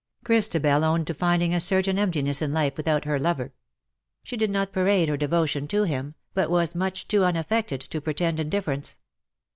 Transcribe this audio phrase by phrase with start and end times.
[0.23, 3.53] Christabel owned to finding a certain emptiness in life without her lover.
[4.23, 8.39] She did not parade her devotion to him, but was much too unafi*ected to pretend
[8.39, 8.97] indifference.